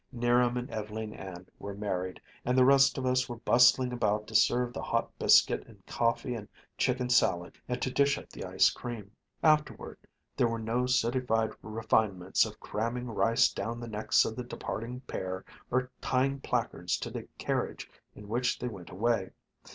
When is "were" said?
1.59-1.75, 3.29-3.35, 10.47-10.57